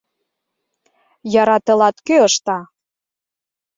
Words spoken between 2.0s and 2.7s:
кӧ ышта?